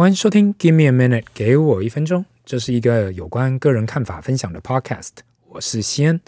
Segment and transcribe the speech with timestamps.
[0.00, 2.24] 欢迎收听《Give me a minute》，给我一分钟。
[2.46, 5.10] 这是一个有关个人看法分享的 Podcast。
[5.50, 6.18] 我是西恩，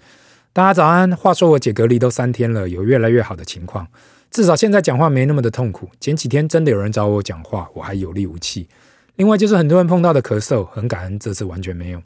[0.52, 1.16] 大家早安。
[1.16, 3.88] 话说我姐隔离都三天了，有越来越好的情况，
[4.30, 5.88] 至少现在讲话没那么的痛苦。
[5.98, 8.68] 前几天真的有人找我讲话，我还有力无气。
[9.16, 12.02] 另外就是很多人碰到的咳嗽，很感恩这次完全没有。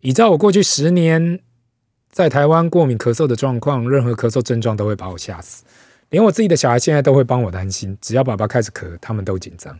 [0.00, 1.40] 依照我过去十年
[2.12, 5.64] 在台湾过敏咳嗽的状况，任何咳嗽症状都会把我吓死，
[6.10, 7.98] 连我自己的小孩现在都会帮我担心。
[8.00, 9.76] 只要爸爸开始咳，他们都紧张。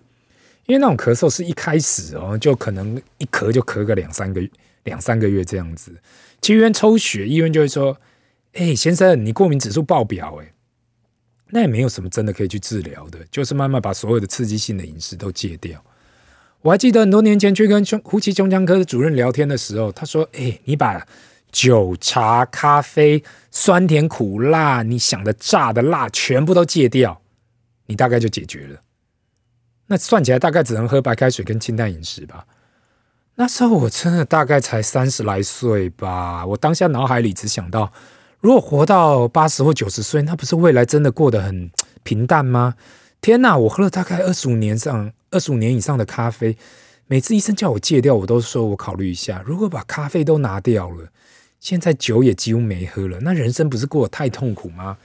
[0.67, 4.41] 因为那种咳嗽是一开始哦，就可能一咳就咳个两三个，
[4.85, 5.93] 两三个月这样子。
[6.41, 7.99] 去医院抽血，医院就会说
[8.55, 10.51] ：“哎，先生，你过敏指数爆表，哎，
[11.51, 15.85] 那也没有什么真的可以去治疗的，就是慢慢把所有的刺激性的饮食都戒掉。”
[16.63, 21.07] 我还记得很多年前去跟胸呼吸胸腔科的主任聊天的时候，他说：“哎，你把
[21.53, 27.21] 酒、茶、咖啡、酸甜苦辣，你想的炸的辣，全部都戒掉，
[27.87, 28.81] 你大概就解决了。”
[29.87, 32.47] 那算起来大概只能喝白开水跟清淡饮食吧。
[33.37, 36.47] 那时候我真的大概才三十来岁吧。
[36.47, 37.93] 我当下脑海里只想到，
[38.41, 41.71] 如果活到八十或九十岁，那不是未来真的过得很
[42.03, 42.75] 平淡吗？
[43.21, 43.57] 天哪！
[43.57, 46.57] 我喝了大概二十五年上二十五年以上的咖啡，
[47.07, 49.43] 每次医生叫我戒掉，我都说我考虑一下。
[49.45, 51.09] 如果把咖啡都拿掉了，
[51.59, 54.99] 现在酒也几乎没喝了，那人生不是过得太痛苦吗？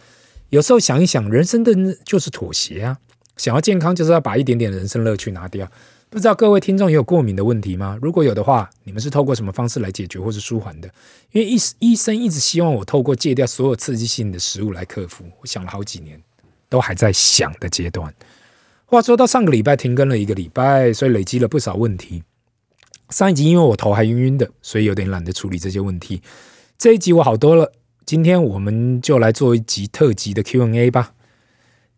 [0.49, 2.97] 有时候想一想，人生的就是妥协啊。
[3.39, 5.65] 想要健康，就是要把一点点人生乐趣拿掉。
[6.09, 7.97] 不知道各位听众也有过敏的问题吗？
[8.01, 10.89] 如果有的话，你们是透过什么方式来解决或是舒缓的？
[11.31, 15.23] 因为医医生一直希望我透过戒掉所有刺激性的食物来克服。
[15.39, 16.21] 我想了好几年，
[16.67, 18.13] 都还在想的阶段。
[18.85, 22.23] 话说到上个礼拜停更了一个礼拜，所以累积了不少问题。
[23.09, 26.21] 上一集因为我头还晕晕的，所以有点懒得处理这些问题。
[26.77, 27.71] 这一集我好多了，
[28.05, 31.13] 今天我们就来做一集特辑的 Q&A 吧。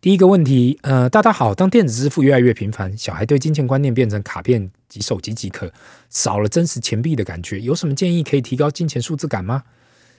[0.02, 5.72] 第一个问题，呃，大家好，当电子支付越来越频繁，小孩对金钱观念变成卡片及手机即可，
[6.10, 9.62] 少了真实钱币的感觉，有什么建议可以提高金钱数字感吗？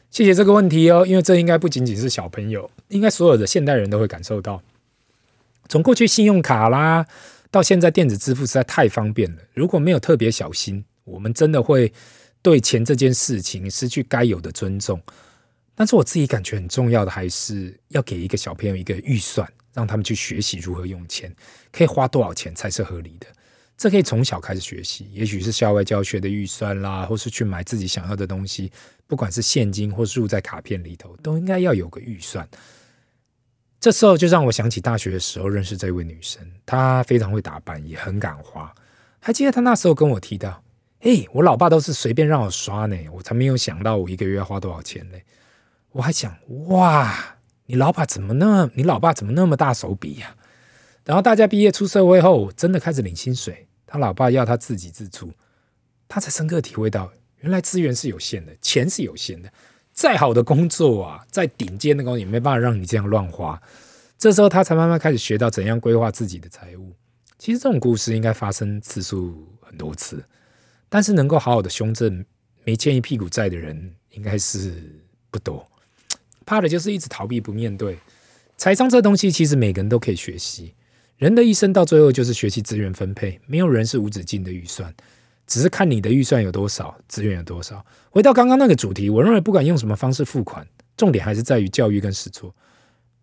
[0.10, 4.64] 谢谢这个问题哦，因为这应该不仅仅是小朋友，应该所有的现代人都会感受到。
[5.68, 7.06] 从过去信用卡啦，
[7.52, 11.92] 到现在电子支付实在太方便了，如果没有特别小心，我们真的会
[12.42, 15.02] 对钱这件事情失去该有的尊重。
[15.76, 19.46] 但是我自己感觉很重要的，还是要给一个小朋友一个预算。
[19.74, 21.36] 让他们去学习如何用钱，
[21.72, 23.28] 可以花多少钱才是合理的？
[23.76, 28.72] 这可以从小开始学习，也许是校外教学的预算啦，或是去买自己想要的东西，
[29.08, 32.48] 不管是现金或是入在卡片里头，都应该要有个预算。
[33.80, 38.74] 这时候就让我想起大学的时候认识这位女生，她非常会打扮，也很敢花。
[39.20, 40.64] 还记得她那时候跟我提到
[41.02, 45.18] ：“嘿，我老爸都是随便让我刷呢，我才没有想到我一个月要花多少钱呢。”
[45.92, 46.34] 我还想
[46.70, 48.72] ：“哇！”你老爸怎么那么？
[48.76, 50.36] 你老爸怎么那么大手笔呀？
[51.06, 55.32] 然后大家毕业出社会后，真的开始领薪水，他老爸要他自给自足，
[56.08, 59.52] 他才深刻体会到，原来资源是有限的，钱是有限的。
[59.92, 63.62] 再好的工作啊，再顶尖的工作也没办法让你这样乱花。
[64.18, 66.96] 这时候他才慢慢开始学到怎样规划自己的财务。
[67.38, 70.24] 其实这种故事应该发生次数很多次，
[70.90, 72.26] 但是能够好好的修正
[72.64, 75.68] 没欠一屁股债的人，应该是不多。
[76.46, 77.98] 怕的就是一直逃避不面对。
[78.58, 80.74] 财商这东西，其实每个人都可以学习。
[81.18, 84.94] 人的一生到最后就是学习资源分配，没有人是无止境的预算，
[85.48, 87.86] 只是看你的预算有多少，资源有多少。
[88.10, 90.66] 回到刚刚那个主题，我认为不管用什么方式付款，
[90.98, 92.54] 重点还是在于教育跟实作。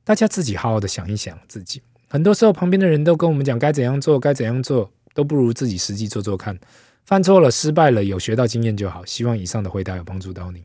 [0.04, 1.82] 大家自己好好的想一想自己。
[2.08, 6.58] 很多时候，旁边的人都跟我们讲该怎样做，该怎样做，都不如自己实际做做看。
[7.04, 9.04] 犯错了，失败了，有学到经验就好。
[9.04, 10.64] 希望以上的回答有帮助到你。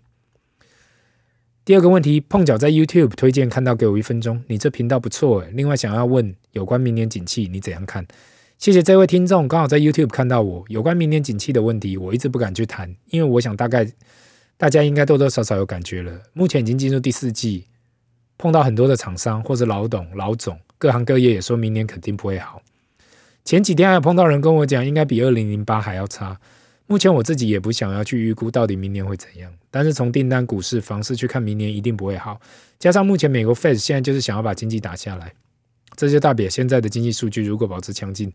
[1.66, 4.40] 第二个问题，碰巧在 YouTube 推荐看到，给我一分钟。
[4.46, 5.50] 你这频道不错诶。
[5.52, 8.06] 另外想要问有关明年景气，你怎样看？
[8.60, 13.92] 谢谢这位听众，刚好在 YouTube 看到我有关明年景气的问题，我一直不敢去谈，因为我想大概
[14.58, 16.22] 大家应该多多少少有感觉了。
[16.34, 17.66] 目前已经进入第四季，
[18.38, 22.62] 碰到很多的厂商或者老董、老总，各行各业也说明年肯定不会好。
[23.44, 26.40] 前几天还有碰到人跟我讲，应该比二零零八还要差。
[26.88, 32.40] 目前我自己也不想要去预估到底明年会怎样，但是从订单、股市、房市去看，明年一定不会好。
[32.78, 35.34] 加上目前美国 Fed 现在就是想要把经济打下来，
[35.96, 38.32] 这就代表现在的经济数据如果保持强劲，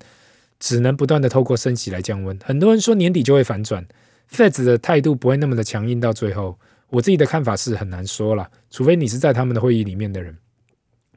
[0.59, 2.37] 只能不断的透过升息来降温。
[2.43, 3.87] 很多人说年底就会反转
[4.33, 6.59] ，Fed 的态度不会那么的强硬到最后。
[6.89, 10.37] 我自己的看法是很难说了，除非你是在他们的会议里面的人，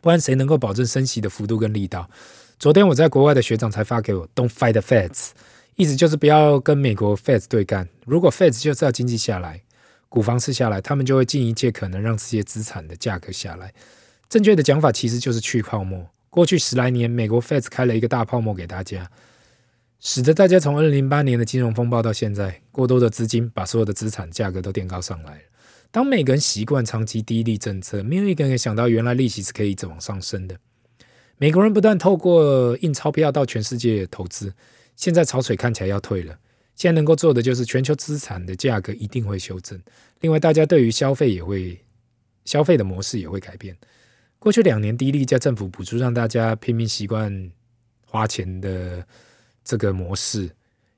[0.02, 2.08] 不然谁能够保证升息的幅度跟力道？
[2.60, 5.32] 昨天我在国外的学长才发给我，Don't fight the Feds。
[5.76, 7.88] 意思就是不要跟美国 Fed 对干。
[8.06, 9.62] 如果 Fed 就是要经济下来，
[10.10, 13.74] 股房市下来，他们就会尽一切可能让这些资产的价格下来。
[14.30, 16.08] 正确的讲法其实就是去泡沫。
[16.30, 19.10] 过去十来年，美国 Fed 开了一个大泡沫给大家，
[20.00, 25.42] 使得大家从二零零八年的金融风暴到现在，过多的资金把所有的资产价格都垫高上来了。
[25.92, 30.58] 当每个人习惯长期低利政策，没有一个人想到原来利息是可以一直往上升的。
[31.38, 34.54] 美国人不断透过印钞票到全世界投资，
[34.96, 36.38] 现在潮水看起来要退了。
[36.76, 39.82] 现在能够做的就是全球资产的价格一定会修正。
[40.22, 41.80] 另外，大家对于消费也会
[42.46, 43.78] 消费的模式也会改变。
[44.40, 47.52] 过去两年低利加政府补助，让大家拼命习惯
[48.06, 49.06] 花钱的。
[49.66, 50.50] 这个模式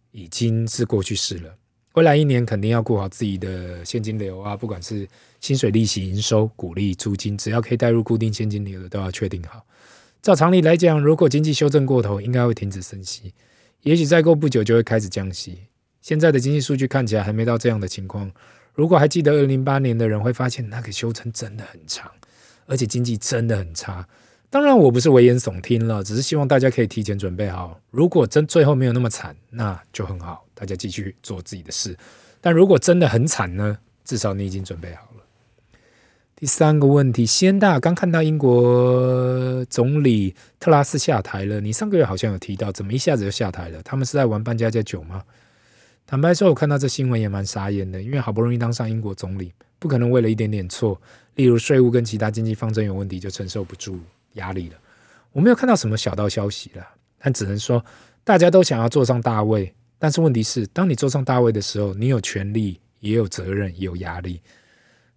[0.10, 1.54] 已经是过去式了。
[1.94, 5.08] 未来一年肯定要顾好自己的现金流啊，不管是
[5.40, 9.64] 薪水、利息、营收、股利、租金，只要可以带入固定现金流的，都要确定好。
[10.24, 13.36] 照常理来讲，如果经济修正过头，应该会停止升息，
[13.86, 15.60] 也许再过不久就会开始降息。
[16.02, 18.32] 现在的经济数据看起来还没到这样的情况。
[18.74, 22.12] 如果还记得二零零八年的人会发现，那个修正真的很长，
[22.66, 24.08] 而且经济真的很差。
[24.50, 27.80] 当然，我不是危言耸听了，只是希望大家可以提前准备好。
[27.92, 31.96] 如果真最后没有那么惨，那就很好，大家继续做自己的事。
[32.42, 33.78] 但如果真的很惨呢？
[34.04, 35.15] 至少你已经准备好了。
[36.38, 43.82] 第三个问题，先大刚看到英国总理特拉斯下台了，你上个月好像有提到，怎么一下子就下台了？
[43.84, 45.24] 他们是在玩扮家家酒吗？
[46.06, 51.02] 坦白说，我看到这新闻也蛮傻眼的，因为好不容易当上英国总理，不可能为了一点点错，
[51.36, 53.98] 例如税务跟其他经济方针有问题就承受不住。
[54.34, 54.76] 压力了，
[55.32, 56.86] 我没有看到什么小道消息了，
[57.18, 57.84] 但只能说
[58.26, 59.74] 大家都想要坐上大位。
[59.98, 64.42] 但是问题是，当你坐上大位的时候，你有权利，也有责任，也有压力。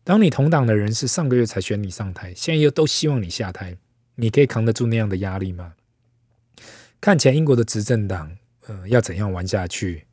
[0.09, 3.77] 当你同党的人是上个月才选你上台，现在又都希望你下台，
[4.15, 5.75] 你可以扛得住那样的压力吗？
[6.99, 8.35] 看起来英国的执政党，
[8.69, 10.05] 呃，要怎样玩下去，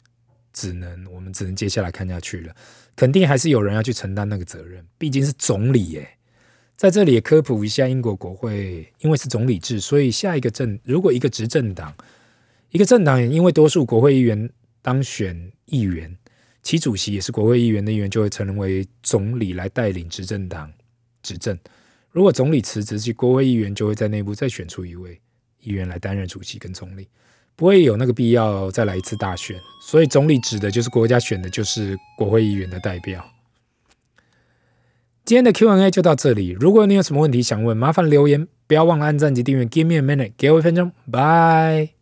[0.51, 2.53] 只能我们只能接下来看下去了。
[2.97, 6.05] 肯定还是有人要去承担那个责任，毕竟是总理耶。
[6.75, 11.95] 在这里也科普一下，英国国会因为是总理制，所以下一个政如果一个执政党，
[12.71, 14.49] 一个政党因为多数国会议员
[14.81, 16.17] 当选议员，
[16.65, 20.69] 其主席也是国会议员的议员，就会成为总理来带领执政党
[21.21, 21.55] 执政。
[22.09, 25.21] 如果总理辞职，其国会议员就会在内部再选出一位
[25.61, 27.07] 议员来担任主席跟总理，
[27.55, 29.55] 不会有那个必要再来一次大选。
[29.79, 33.23] 所以总理指的就是国家选的就是国会议员的代表。
[35.23, 36.49] 今天的 Q&A 就到这里。
[36.49, 39.65] 如果你有什么问题想问，麻烦留言，不要忘了按赞及订阅。
[39.65, 41.94] Give me a minute，给我一分钟，拜。